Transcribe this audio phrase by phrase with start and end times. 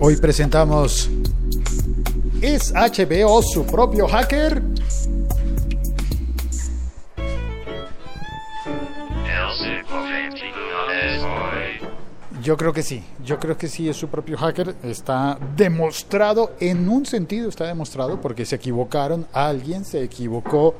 [0.00, 1.08] Hoy presentamos
[2.42, 4.62] ¿Es HBO su propio hacker?
[12.42, 14.74] Yo creo que sí, yo creo que sí es su propio hacker.
[14.82, 20.74] Está demostrado, en un sentido está demostrado, porque se equivocaron, alguien se equivocó.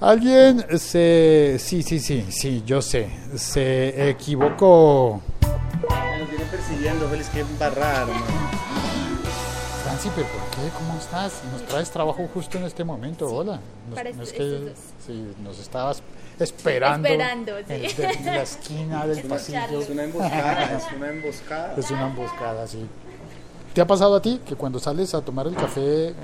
[0.00, 1.56] Alguien se...
[1.60, 3.08] Sí, sí, sí, sí, yo sé.
[3.36, 5.20] Se equivocó.
[6.50, 8.24] Persiguiendo, Félix, qué embarrada, hermano.
[9.84, 10.68] Franci, pero ¿por qué?
[10.76, 11.40] ¿Cómo estás?
[11.52, 13.26] Nos traes trabajo justo en este momento.
[13.32, 13.60] Hola.
[13.88, 14.72] Nos, para no es que
[15.06, 16.02] sí, nos estabas
[16.38, 17.74] esperando, Esperando, sí.
[18.02, 19.80] en, en la esquina del pasillo.
[19.80, 21.74] Es una emboscada, es una emboscada.
[21.76, 22.86] Es una emboscada, sí.
[23.74, 26.14] ¿Te ha pasado a ti que cuando sales a tomar el café en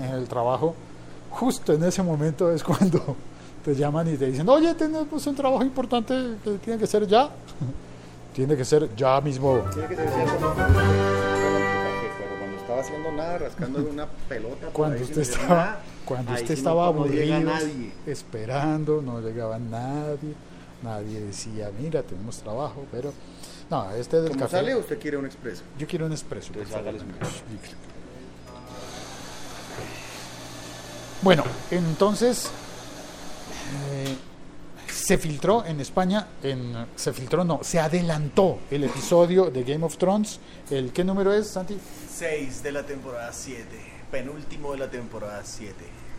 [0.00, 0.74] el, en el trabajo,
[1.30, 3.16] justo en ese momento es cuando
[3.64, 7.30] te llaman y te dicen, oye, tenemos un trabajo importante que tiene que ser ya?
[8.34, 9.60] Tiene que ser ya mismo.
[9.72, 10.06] Tiene que ser.
[10.08, 10.28] Pero
[12.38, 14.66] cuando estaba haciendo nada, rascando una pelota.
[14.72, 17.52] Cuando usted estaba, nada, cuando usted estaba no- aburrido,
[18.06, 20.34] esperando, no llegaba nadie,
[20.82, 23.12] nadie decía, mira, tenemos trabajo, pero...
[23.70, 24.56] No, este del ¿Cómo café...
[24.58, 25.62] sale o usted quiere un expreso?
[25.78, 26.52] Yo quiero un expreso.
[31.22, 32.50] Bueno, entonces
[33.90, 34.14] eh,
[35.04, 39.98] se filtró en España, en, se filtró no, se adelantó el episodio de Game of
[39.98, 40.40] Thrones.
[40.70, 41.76] ¿El qué número es, Santi?
[42.10, 43.64] 6 de la temporada 7.
[44.10, 45.74] Penúltimo de la temporada 7.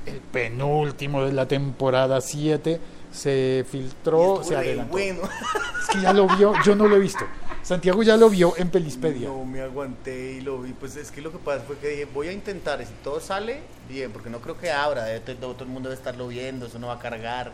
[0.05, 2.80] El penúltimo de la temporada 7
[3.11, 4.92] se filtró, se adelantó.
[4.92, 5.22] bueno.
[5.81, 7.25] Es que ya lo vio, yo no lo he visto.
[7.64, 9.30] Santiago ya lo vio en Pelispedia.
[9.30, 10.73] No me aguanté y lo vi.
[10.73, 12.86] Pues es que lo que pasa fue que dije, voy a intentar.
[12.86, 15.05] Si todo sale, bien, porque no creo que abra.
[15.22, 17.52] todo, todo el mundo debe estarlo viendo, eso no va a cargar.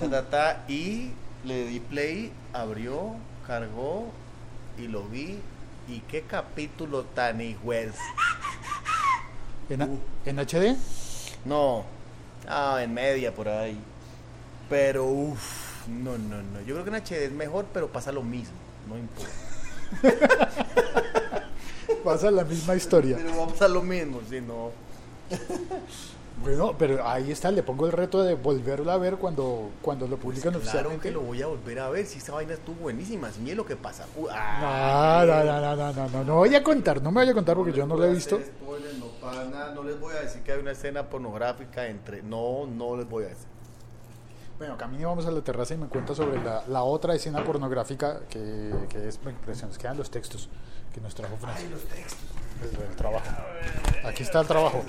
[0.00, 1.10] Ta, ta, ta, y
[1.44, 4.06] le di play, abrió, cargó
[4.78, 5.38] y lo vi.
[5.88, 7.92] Y qué capítulo tan hijuez.
[9.68, 10.76] ¿En, en HD?
[11.44, 11.84] No,
[12.48, 13.78] ah, en media por ahí.
[14.70, 16.60] Pero uff, no, no, no.
[16.62, 18.56] Yo creo que en HD es mejor, pero pasa lo mismo.
[18.88, 19.30] No importa.
[22.04, 23.16] Pasa la misma historia.
[23.16, 24.70] Pero va a pasar lo mismo, si no.
[26.42, 30.16] Bueno, pero ahí está, le pongo el reto de volverlo a ver cuando, cuando lo
[30.16, 31.02] publican Claro oficialmente.
[31.08, 32.06] que lo voy a volver a ver.
[32.06, 33.30] Si esta vaina estuvo buenísima.
[33.30, 34.06] Si lo que pasa.
[34.16, 37.72] No, no, no, no, no, no, voy a contar, no me voy a contar porque
[37.72, 38.38] yo no lo he visto.
[38.38, 42.22] Spoiler, no, para nada, no les voy a decir que hay una escena pornográfica entre.
[42.22, 43.46] No, no les voy a decir.
[44.56, 48.20] Bueno, camine, vamos a la terraza y me cuenta sobre la, la otra escena pornográfica
[48.28, 49.78] que, que es impresionante.
[49.78, 50.48] Quedan los textos
[50.94, 51.68] que nos trajo Francia.
[51.70, 52.28] los textos.
[52.62, 53.24] El, el trabajo.
[54.04, 54.82] Aquí está el trabajo.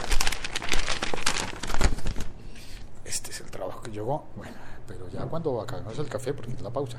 [3.12, 4.24] Este es el trabajo que llegó.
[4.38, 4.54] Bueno,
[4.88, 6.98] pero ya cuando acabemos el café, porque es la pausa.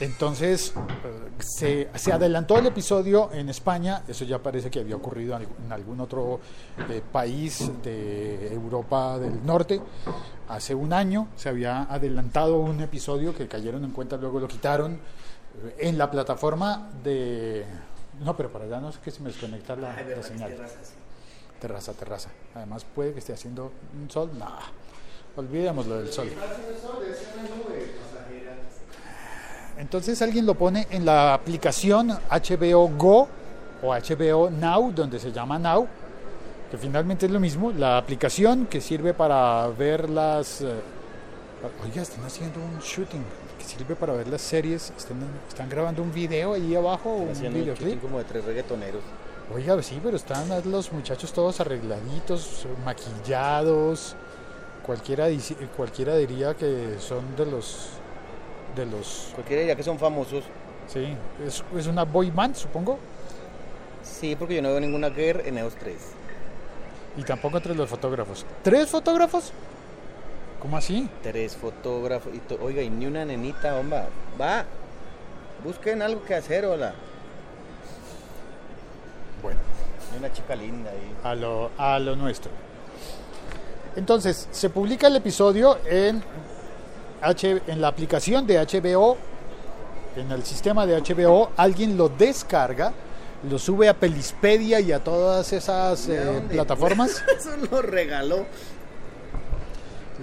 [0.00, 4.04] Entonces, eh, se, se adelantó el episodio en España.
[4.08, 6.40] Eso ya parece que había ocurrido en algún- en algún otro
[6.88, 9.80] eh, país de Europa del Norte.
[10.48, 14.94] Hace un año se había adelantado un episodio que cayeron en cuenta, luego lo quitaron
[14.94, 17.66] eh, en la plataforma de...
[18.20, 20.52] No, pero para allá no sé que se me desconecta la, la señal.
[21.60, 22.30] Terraza, terraza.
[22.54, 24.30] Además puede que esté haciendo un sol.
[24.38, 24.46] No,
[25.36, 26.28] olvidemos lo del sol.
[29.78, 33.28] Entonces alguien lo pone en la aplicación HBO Go
[33.82, 35.86] o HBO Now, donde se llama Now,
[36.70, 37.70] que finalmente es lo mismo.
[37.72, 40.62] La aplicación que sirve para ver las...
[40.62, 40.74] eh,
[41.84, 43.22] oiga, están haciendo un shooting
[43.58, 44.92] que sirve para ver las series.
[44.96, 48.00] Están, están grabando un video ahí abajo, un Haciendo un videoclip.
[48.00, 49.02] como de tres reggaetoneros.
[49.54, 54.14] Oiga, sí, pero están los muchachos todos arregladitos, maquillados.
[54.84, 55.26] Cualquiera,
[55.76, 57.90] cualquiera diría que son de los...
[58.76, 59.30] De los...
[59.34, 60.44] Cualquiera diría que son famosos.
[60.86, 61.14] Sí,
[61.46, 62.98] es, es una boy band, supongo.
[64.02, 66.12] Sí, porque yo no veo ninguna girl en esos tres.
[67.16, 68.44] Y tampoco entre los fotógrafos.
[68.62, 69.52] ¿Tres fotógrafos?
[70.60, 71.08] ¿Cómo así?
[71.22, 72.32] Tres fotógrafos.
[72.34, 74.02] Y Oiga, y ni una nenita, hombre.
[74.40, 74.64] Va.
[75.64, 76.94] Busquen algo que hacer, hola.
[79.42, 79.60] Bueno,
[80.18, 81.14] una chica linda ahí.
[81.22, 82.50] a lo, a lo nuestro.
[83.96, 86.22] Entonces, se publica el episodio en,
[87.20, 89.16] H, en la aplicación de HBO,
[90.16, 92.92] en el sistema de HBO, alguien lo descarga,
[93.48, 97.22] lo sube a Pelispedia y a todas esas eh, plataformas.
[97.38, 98.46] Eso lo regaló.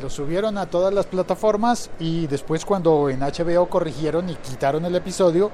[0.01, 4.95] Lo subieron a todas las plataformas y después cuando en HBO corrigieron y quitaron el
[4.95, 5.51] episodio,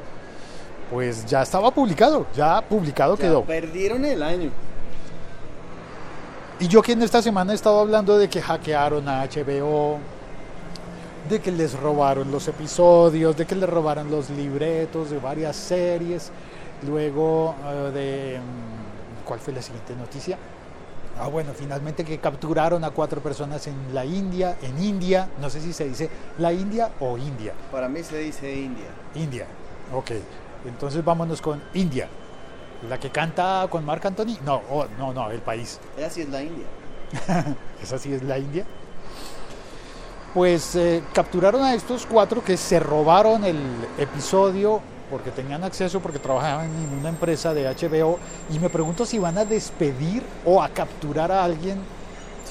[0.92, 3.44] pues ya estaba publicado, ya publicado Ya quedó.
[3.44, 4.52] Perdieron el año.
[6.60, 9.98] Y yo que en esta semana he estado hablando de que hackearon a HBO,
[11.30, 16.32] de que les robaron los episodios, de que les robaron los libretos de varias series,
[16.86, 18.40] luego eh, de...
[18.40, 20.38] mm, ¿Cuál fue la siguiente noticia?
[21.20, 25.62] Ah, bueno, finalmente que capturaron a cuatro personas en la India, en India, no sé
[25.62, 27.54] si se dice la India o India.
[27.72, 28.88] Para mí se dice India.
[29.16, 29.46] India,
[29.94, 30.12] ok.
[30.66, 32.08] Entonces vámonos con India.
[32.90, 34.38] La que canta con Marc Anthony.
[34.44, 35.80] No, oh, no, no, el país.
[35.98, 36.66] Esa sí es la India.
[37.82, 38.66] Esa sí es la India.
[40.34, 43.60] Pues eh, capturaron a estos cuatro que se robaron el
[43.98, 44.82] episodio
[45.12, 48.18] porque tenían acceso, porque trabajaban en una empresa de HBO.
[48.50, 51.80] Y me pregunto si van a despedir o a capturar a alguien.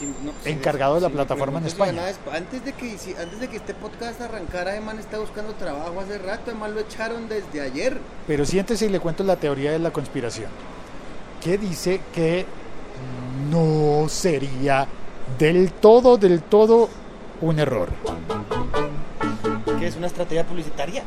[0.00, 1.92] Sí, no, Encargado de la me plataforma en si España.
[1.92, 5.18] van a desp- Antes de, que, si- antes de que este podcast arrancara, Eman está
[5.18, 6.44] buscando trabajo hace rato.
[6.46, 7.98] Además lo echaron desde ayer.
[8.26, 10.50] Pero siéntese y le cuento la teoría de la conspiración.
[11.44, 12.46] Que dice que
[13.50, 14.86] no sería
[15.38, 16.88] del todo, del todo
[17.42, 17.90] un error.
[19.78, 21.02] Que es una estrategia publicitaria.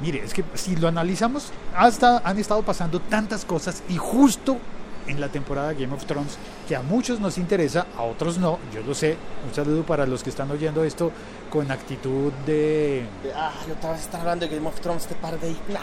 [0.00, 4.58] Mire, es que si lo analizamos, hasta han estado pasando tantas cosas y justo
[5.06, 6.38] en la temporada Game of Thrones,
[6.68, 9.16] que a muchos nos interesa, a otros no, yo lo sé.
[9.46, 11.12] Un saludo para los que están oyendo esto
[11.50, 13.06] con actitud de...
[13.34, 15.50] Ah, otra vez están hablando de Game of Thrones, este par de...
[15.68, 15.80] Nah,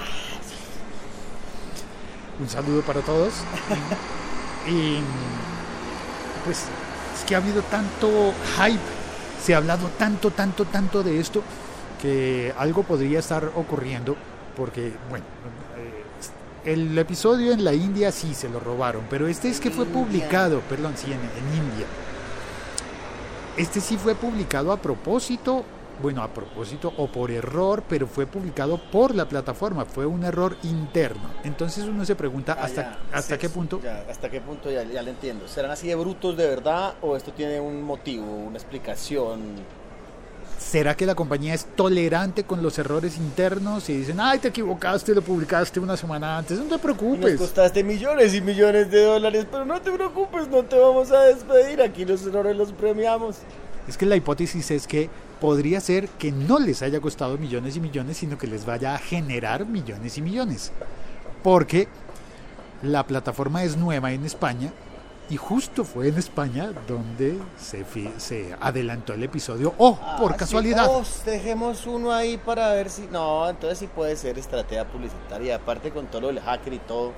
[2.39, 3.33] Un saludo para todos.
[4.67, 4.99] y
[6.45, 6.65] pues
[7.15, 8.79] es que ha habido tanto hype,
[9.41, 11.41] se ha hablado tanto, tanto, tanto de esto,
[12.01, 14.15] que algo podría estar ocurriendo,
[14.57, 15.25] porque, bueno,
[15.77, 16.03] eh,
[16.65, 20.61] el episodio en la India sí se lo robaron, pero este es que fue publicado,
[20.61, 21.85] perdón, sí, en, en India.
[23.57, 25.63] Este sí fue publicado a propósito,
[26.01, 30.57] bueno, a propósito o por error, pero fue publicado por la plataforma, fue un error
[30.63, 31.29] interno.
[31.43, 33.79] Entonces uno se pregunta Ah, hasta, ya, hasta sí, qué punto.
[33.83, 35.47] ya, hasta qué punto ya, ya le entiendo.
[35.47, 39.41] ¿Serán así de brutos de verdad o esto tiene un motivo, una explicación?
[40.59, 45.13] ¿Será que la compañía es tolerante con los errores internos y dicen, ay, te equivocaste,
[45.13, 46.57] lo publicaste una semana antes?
[46.57, 47.37] No te Nos preocupes.
[47.37, 51.81] costaste millones y millones de dólares, pero no te preocupes, no te vamos a despedir.
[51.81, 53.37] Aquí los errores los premiamos.
[53.87, 55.09] Es que la hipótesis es que
[55.41, 58.97] podría ser que no les haya costado millones y millones, sino que les vaya a
[58.97, 60.71] generar millones y millones.
[61.43, 61.87] Porque
[62.81, 64.71] la plataforma es nueva en España
[65.33, 69.73] y justo fue en España donde se, adelantó el episodio.
[69.79, 70.85] ¡Oh, por Ah, sí, casualidad!
[70.87, 73.07] oh, dejemos uno ahí para ver si.
[73.11, 75.55] No, entonces sí puede ser estrategia publicitaria.
[75.55, 77.13] Aparte con todo lo del hacker y todo.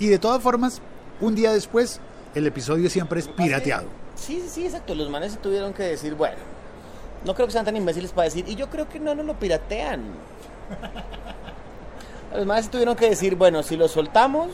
[0.00, 0.82] Y de todas formas,
[1.20, 2.00] un día después,
[2.34, 3.86] el episodio siempre es pirateado.
[4.16, 4.92] Sí, sí, sí, exacto.
[4.96, 6.38] Los manes tuvieron que decir, bueno,
[7.24, 9.38] no creo que sean tan imbéciles para decir, y yo creo que no nos lo
[9.38, 10.02] piratean.
[12.34, 14.48] Los manes tuvieron que decir, bueno, si lo soltamos,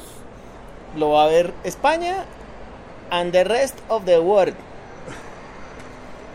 [0.97, 2.25] lo va a ver España
[3.11, 4.55] and the rest of the world.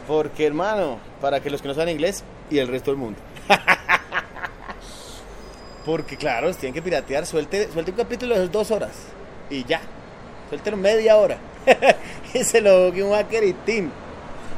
[0.08, 3.20] Porque, hermano, para que los que no saben inglés y el resto del mundo.
[5.86, 7.26] Porque, claro, los tienen que piratear.
[7.26, 8.92] Suelte, suelte un capítulo de dos horas
[9.50, 9.82] y ya.
[10.50, 11.38] Suéltelo media hora.
[12.34, 13.90] y se lo bogue un hacker y team.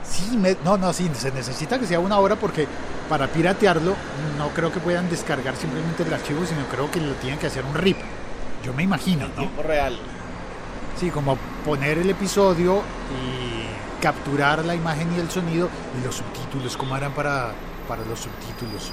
[0.04, 2.68] Sí, me- no, no, sí, se necesita que sea una hora porque
[3.10, 3.96] para piratearlo
[4.38, 7.64] no creo que puedan descargar simplemente el archivo, sino creo que lo tienen que hacer
[7.66, 7.98] un RIP.
[8.64, 9.38] Yo me imagino, En ¿no?
[9.38, 9.98] tiempo real.
[11.00, 15.68] Sí, como poner el episodio y capturar la imagen y el sonido
[16.00, 17.54] y los subtítulos, ¿cómo harán para,
[17.88, 18.92] para los subtítulos?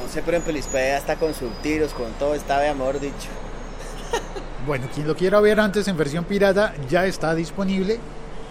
[0.00, 3.28] No sé, pero en Pelispea está con subtiros, con todo, está de amor dicho.
[4.66, 7.98] Bueno, quien lo quiera ver antes en versión pirata ya está disponible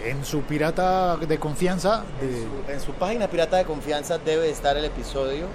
[0.04, 2.04] en su pirata de confianza.
[2.20, 2.72] De...
[2.72, 5.46] En su página pirata de confianza debe estar el episodio.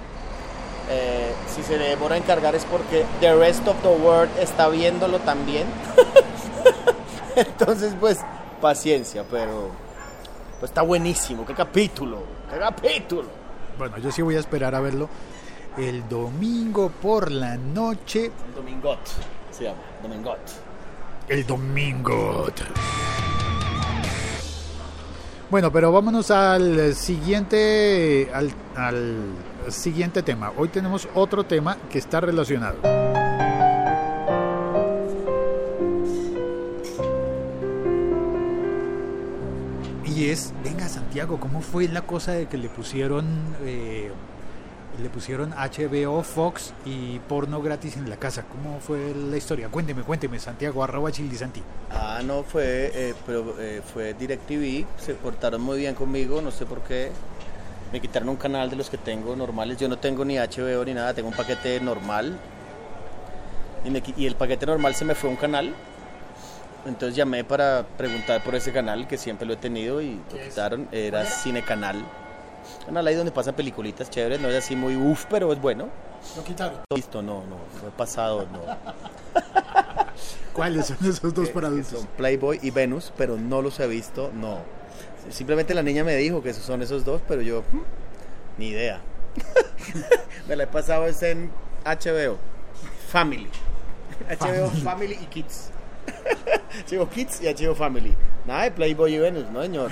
[0.90, 5.18] Eh, si se demora en cargar es porque the rest of the world está viéndolo
[5.20, 5.66] también.
[7.36, 8.20] Entonces, pues,
[8.60, 9.70] paciencia, pero
[10.60, 11.44] pues está buenísimo.
[11.44, 12.22] ¡Qué capítulo!
[12.50, 13.28] ¡Qué capítulo!
[13.78, 15.08] Bueno, yo sí voy a esperar a verlo
[15.76, 18.30] el domingo por la noche.
[18.54, 19.00] Domingot
[19.50, 20.38] se llama, Domingot.
[21.28, 22.46] El domingo.
[25.50, 29.34] Bueno, pero vámonos al siguiente al, al
[29.68, 30.52] siguiente tema.
[30.56, 32.76] Hoy tenemos otro tema que está relacionado.
[40.30, 43.26] Es, venga Santiago, ¿cómo fue la cosa de que le pusieron
[43.62, 44.10] eh,
[45.02, 48.44] le pusieron HBO, Fox y porno gratis en la casa?
[48.44, 49.68] ¿Cómo fue la historia?
[49.68, 51.62] Cuénteme, cuénteme, Santiago, arroba chilisanti.
[51.90, 56.64] Ah, no, fue, eh, pero, eh, fue DirecTV, se portaron muy bien conmigo, no sé
[56.64, 57.10] por qué.
[57.92, 60.94] Me quitaron un canal de los que tengo normales, yo no tengo ni HBO ni
[60.94, 62.38] nada, tengo un paquete normal.
[64.16, 65.74] Y, el paquete normal se me fue un canal.
[66.86, 70.88] Entonces llamé para preguntar por ese canal que siempre lo he tenido y lo quitaron.
[70.92, 72.04] Era Cine Canal.
[72.84, 75.88] Canal ahí donde pasan peliculitas chéveres, no es así muy uff, pero es bueno.
[76.36, 76.80] Lo quitaron.
[76.94, 78.60] Listo, no, no, fue pasado, no.
[80.52, 82.00] ¿Cuáles son esos dos para adultos?
[82.00, 84.58] Son Playboy y Venus, pero no los he visto, no.
[85.30, 87.82] Simplemente la niña me dijo que esos son esos dos, pero yo, hmm,
[88.58, 89.00] ni idea.
[90.48, 91.50] me la he pasado es en
[91.84, 92.38] HBO,
[93.08, 93.48] Family.
[94.28, 95.70] HBO Family y Kids.
[96.90, 98.14] HBO Kids y HBO Family.
[98.46, 99.90] Nada de Playboy y Venus, no señor.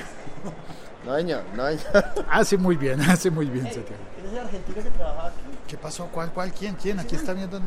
[1.07, 2.05] No señor, no señor.
[2.31, 3.65] Hace muy bien, hace muy bien.
[3.65, 3.89] Santiago.
[4.25, 5.37] ¿Ese es argentino que trabaja aquí?
[5.69, 6.07] ¿Qué pasó?
[6.13, 6.53] ¿Cuál, cuál?
[6.53, 6.75] ¿Quién?
[6.77, 6.99] ¿Quién?
[7.01, 7.57] Aquí está viendo.
[7.57, 7.63] el-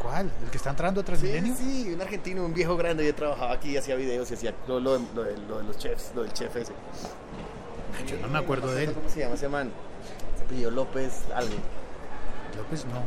[0.00, 0.30] ¿Cuál?
[0.44, 1.54] ¿El que está entrando a Sí, Transmilenio?
[1.56, 4.98] sí, un argentino, un viejo grande, yo trabajaba aquí, hacía videos y hacía lo, lo,
[5.14, 6.72] lo de, lo de los chefs, lo del chef ese.
[8.06, 8.92] Yo no me acuerdo de él.
[8.94, 9.70] ¿Cómo se llama ese man?
[10.38, 11.54] Se pidió López algo.
[12.56, 13.02] López no.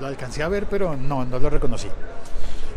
[0.00, 1.88] Lo alcancé a ver, pero no, no lo reconocí.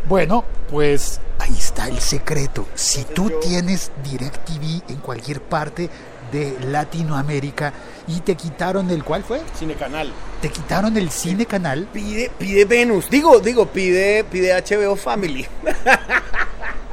[0.07, 2.67] Bueno, pues ahí está el secreto.
[2.75, 5.89] Si tú tienes DirecTV en cualquier parte
[6.31, 7.73] de Latinoamérica
[8.07, 9.41] y te quitaron el ¿cuál fue?
[9.57, 10.11] Cine Canal.
[10.41, 11.87] Te quitaron el cine canal.
[11.91, 13.09] Pide, pide Venus.
[13.09, 15.45] Digo, digo, pide, pide HBO Family.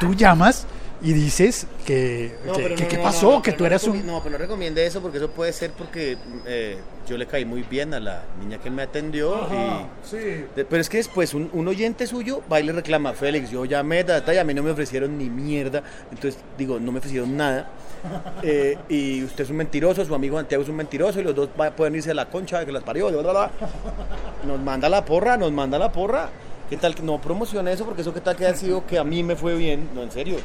[0.01, 0.67] Tú llamas
[1.03, 4.07] y dices que, No, que- pero que no, qué no, pasó, que tú eras un
[4.07, 7.63] No, pero no recomiende eso porque eso puede ser porque eh, yo le caí muy
[7.63, 9.35] bien a la niña que me atendió.
[9.53, 10.17] y- sí.
[10.57, 13.65] de- pero es que después un, un oyente suyo va y le reclama, Félix, yo
[13.65, 15.83] llamé, data, y a mí no me ofrecieron ni mierda.
[16.11, 17.71] Entonces digo, no me ofrecieron nada.
[18.43, 21.49] Eh, y usted es un mentiroso, su amigo Santiago es un mentiroso y los dos
[21.61, 23.09] va- pueden irse a la concha de que las parió.
[23.09, 23.51] bla, bla, bla.
[24.47, 26.29] Nos manda la porra, nos manda la porra.
[26.71, 27.85] ¿Qué tal que no promocione eso?
[27.85, 29.89] Porque eso qué tal que ha sido que a mí me fue bien.
[29.95, 30.37] No, en serio.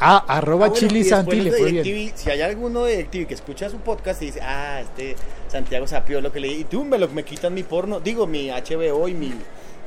[0.00, 2.12] Ah, arroba Ah, bueno, Chili Santi le fue bien.
[2.14, 5.14] Si hay alguno de DirecTV que escucha su podcast y dice, ah, este
[5.48, 8.26] Santiago sapió lo que le di, y tú me, lo, me quitan mi porno, digo,
[8.26, 9.32] mi HBO y mi,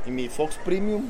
[0.06, 1.08] y mi Fox Premium.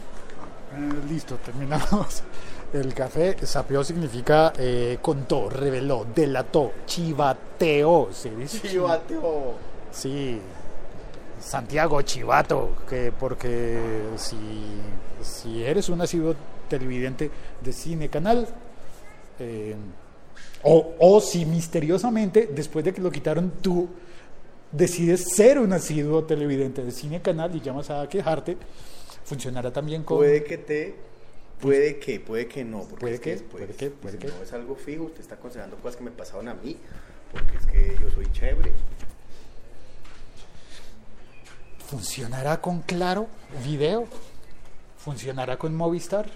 [0.76, 2.24] Eh, listo, terminamos.
[2.74, 8.10] El café sapeó significa eh, contó, reveló, delató, chivateó.
[8.12, 8.68] ¿Se dice?
[8.68, 9.54] Chivateo.
[9.92, 10.40] Sí.
[11.40, 13.80] Santiago Chivato, que porque
[14.16, 14.38] si,
[15.22, 16.36] si eres un asiduo
[16.70, 17.30] televidente
[17.62, 18.48] de Cine Canal,
[19.40, 19.76] eh,
[20.64, 23.90] o, o si misteriosamente, después de que lo quitaron, tú
[24.72, 28.58] decides ser un asiduo televidente de Cine Canal y llamas a quejarte,
[29.24, 30.18] funcionará también con...
[30.18, 30.96] Puede que te,
[31.60, 32.80] puede que, puede que no.
[32.80, 34.28] Porque Puede es que, después, puede que, puede que.
[34.28, 36.78] No es algo fijo, usted está aconsejando cosas que me pasaron a mí,
[37.32, 38.72] porque es que yo soy chévere.
[41.88, 43.28] ¿Funcionará con Claro
[43.64, 44.08] Video?
[44.98, 46.28] ¿Funcionará con Movistar?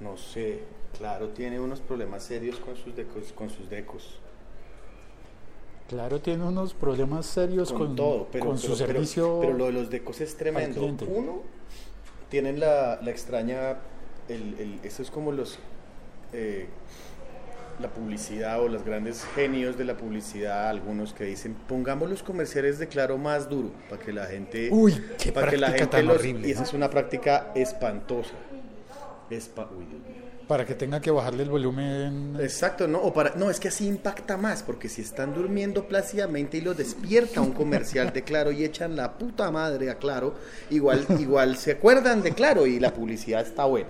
[0.00, 0.60] No sé,
[0.98, 3.32] claro, tiene unos problemas serios con sus decos.
[3.34, 4.20] Con sus decos.
[5.88, 9.38] Claro, tiene unos problemas serios con, con, todo, pero, con pero- su pero- servicio.
[9.40, 10.84] Pero, lo de los decos es tremendo.
[11.06, 11.42] Uno,
[12.28, 13.76] tienen la, la extraña,
[14.28, 15.58] el, el- esto es como los,
[16.32, 16.66] eh,
[17.78, 22.80] la publicidad o los grandes genios de la publicidad, algunos que dicen, pongamos los comerciales
[22.80, 25.96] de Claro más duro, para que la gente, Uy, qué para que la práctica gente
[25.98, 26.48] tan los- horrible.
[26.48, 28.32] y esa es una práctica espantosa.
[29.30, 30.26] Uy, Dios mío.
[30.48, 32.36] Para que tenga que bajarle el volumen.
[32.40, 36.58] Exacto, no, o para, no, es que así impacta más, porque si están durmiendo plácidamente
[36.58, 40.34] y lo despierta un comercial de Claro y echan la puta madre a Claro,
[40.70, 43.88] igual, igual se acuerdan de Claro y la publicidad está buena.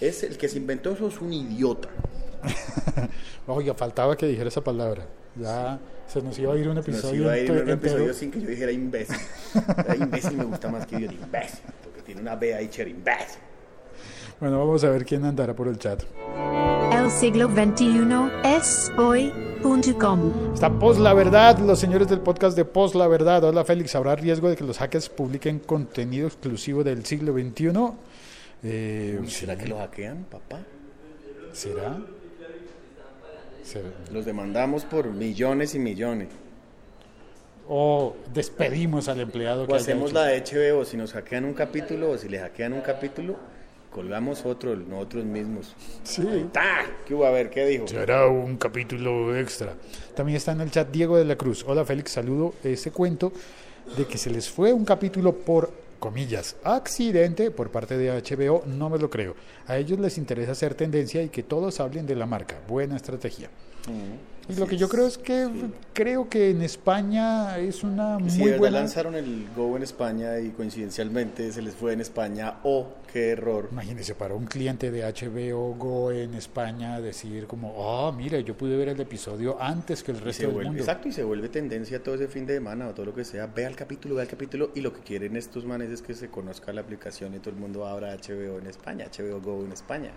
[0.00, 1.88] Es el que se inventó eso es un idiota.
[3.46, 5.06] Oiga, faltaba que dijera esa palabra.
[5.36, 7.98] Ya se nos iba a ir un Nos episodio, iba a ir ente- un episodio
[8.00, 8.14] entero.
[8.18, 9.16] sin que yo dijera imbécil.
[10.00, 13.38] Imbécil me gusta más que idiota, imbécil, porque tiene una B ahí, chévere, imbécil.
[14.42, 16.02] Bueno, vamos a ver quién andará por el chat.
[16.92, 18.10] El siglo XXI
[18.44, 20.52] es hoy.com.
[20.52, 23.44] Está Post La Verdad, los señores del podcast de Post La Verdad.
[23.44, 27.72] Hola Félix, ¿habrá riesgo de que los hackers publiquen contenido exclusivo del siglo XXI?
[28.64, 30.58] Eh, Uy, ¿Será que lo hackean, papá?
[31.52, 32.00] ¿Será?
[33.62, 33.90] ¿Será?
[34.12, 36.30] Los demandamos por millones y millones.
[37.68, 41.54] O despedimos al empleado que O haya hacemos la de HBO, si nos hackean un
[41.54, 43.36] capítulo o si le hackean un capítulo,
[43.92, 45.74] colgamos otro, nosotros mismos.
[46.02, 46.46] Sí.
[46.52, 46.86] ¡Ta!
[47.06, 47.26] ¿Qué hubo?
[47.26, 47.86] A ver, ¿qué dijo?
[47.86, 49.74] Será un capítulo extra.
[50.16, 51.64] También está en el chat Diego de la Cruz.
[51.66, 53.32] Hola Félix, saludo ese cuento
[53.96, 58.90] de que se les fue un capítulo por comillas accidente por parte de HBO, no
[58.90, 59.36] me lo creo.
[59.68, 62.58] A ellos les interesa hacer tendencia y que todos hablen de la marca.
[62.66, 63.50] Buena estrategia.
[64.56, 65.48] Lo que yo creo es que
[65.92, 69.82] creo que en España es una Si muy de verdad buena lanzaron el Go en
[69.82, 73.68] España y coincidencialmente se les fue en España, ¡oh, qué error!
[73.70, 78.76] Imagínese para un cliente de HBO Go en España decir como, oh, mira, yo pude
[78.76, 80.82] ver el episodio antes que el resto del vuelve, mundo.
[80.82, 83.46] exacto, y se vuelve tendencia todo ese fin de semana o todo lo que sea.
[83.46, 84.70] Ve al capítulo, ve al capítulo.
[84.74, 87.60] Y lo que quieren estos manes es que se conozca la aplicación y todo el
[87.60, 90.10] mundo abra HBO en España, HBO Go en España.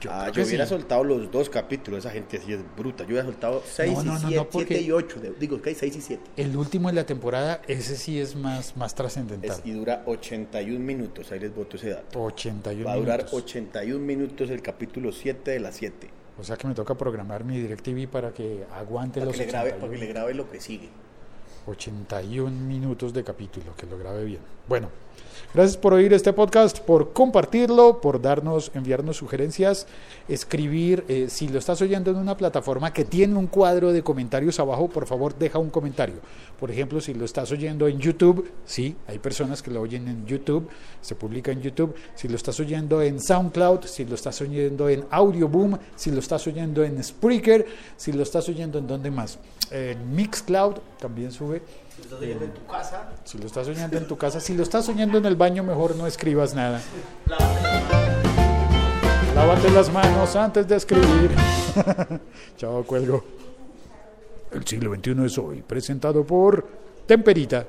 [0.00, 0.70] Yo ah, yo hubiera sí.
[0.70, 3.02] soltado los dos capítulos, esa gente sí es bruta.
[3.02, 5.20] Yo hubiera soltado 6 No, no, y no, 7, no, y 8.
[5.40, 6.22] Digo, que hay 6 y 7.
[6.36, 9.60] El último de la temporada, ese sí es más, más trascendental.
[9.64, 12.22] y dura 81 minutos, ahí les voto ese dato.
[12.22, 13.42] 81 Va a durar minutos.
[13.42, 16.10] 81 minutos el capítulo 7 de las 7.
[16.38, 19.50] O sea que me toca programar mi DirecTV para que aguante Para los que, le
[19.50, 20.88] grabe, 81, para que le grabe lo que sigue.
[21.66, 24.40] 81 minutos de capítulo, que lo grabe bien.
[24.68, 24.88] Bueno,
[25.54, 29.86] gracias por oír este podcast, por compartirlo, por darnos, enviarnos sugerencias,
[30.28, 31.04] escribir.
[31.08, 34.88] eh, si lo estás oyendo en una plataforma que tiene un cuadro de comentarios abajo,
[34.88, 36.16] por favor deja un comentario.
[36.58, 40.26] Por ejemplo, si lo estás oyendo en YouTube, sí, hay personas que lo oyen en
[40.26, 40.68] YouTube,
[41.00, 41.94] se publica en YouTube.
[42.14, 46.46] Si lo estás oyendo en SoundCloud, si lo estás oyendo en Audioboom, si lo estás
[46.46, 47.66] oyendo en Spreaker,
[47.96, 49.38] si lo estás oyendo en donde más,
[49.72, 51.62] en Mixcloud también sube.
[51.94, 54.62] Si estás oyendo en tu casa, Si lo estás oyendo en tu casa, si lo
[54.62, 56.80] estás oyendo en el baño, mejor no escribas nada.
[59.34, 61.30] Lávate las manos antes de escribir.
[62.56, 63.22] Chao, cuelgo.
[64.52, 66.66] El siglo XXI es hoy, presentado por
[67.06, 67.66] Temperita.